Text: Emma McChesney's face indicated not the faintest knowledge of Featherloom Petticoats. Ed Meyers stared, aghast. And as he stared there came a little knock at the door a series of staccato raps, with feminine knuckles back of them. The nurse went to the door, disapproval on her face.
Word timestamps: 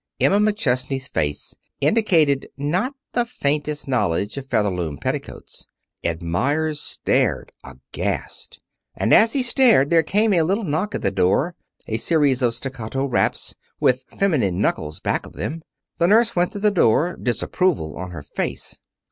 Emma 0.19 0.39
McChesney's 0.39 1.07
face 1.07 1.53
indicated 1.79 2.49
not 2.57 2.95
the 3.13 3.23
faintest 3.23 3.87
knowledge 3.87 4.35
of 4.35 4.47
Featherloom 4.49 4.97
Petticoats. 4.97 5.67
Ed 6.03 6.23
Meyers 6.23 6.79
stared, 6.81 7.51
aghast. 7.63 8.59
And 8.95 9.13
as 9.13 9.33
he 9.33 9.43
stared 9.43 9.91
there 9.91 10.01
came 10.01 10.33
a 10.33 10.41
little 10.41 10.63
knock 10.63 10.95
at 10.95 11.03
the 11.03 11.11
door 11.11 11.53
a 11.85 11.97
series 11.97 12.41
of 12.41 12.55
staccato 12.55 13.05
raps, 13.05 13.53
with 13.79 14.05
feminine 14.17 14.59
knuckles 14.59 14.99
back 14.99 15.23
of 15.23 15.33
them. 15.33 15.61
The 15.99 16.07
nurse 16.07 16.35
went 16.35 16.51
to 16.53 16.59
the 16.59 16.71
door, 16.71 17.15
disapproval 17.21 17.95
on 17.95 18.09
her 18.09 18.23
face. 18.23 18.79